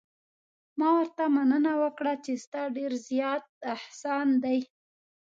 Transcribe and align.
ما 0.79 0.89
ورته 0.97 1.23
مننه 1.35 1.73
وکړه 1.83 2.13
چې 2.23 2.31
ستا 2.43 2.61
ډېر 2.77 2.91
زیات 3.07 3.43
احسان 3.73 4.27
دی. 4.43 4.59